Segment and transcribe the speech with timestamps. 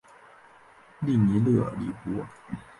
[1.01, 2.25] 利尼勒里博。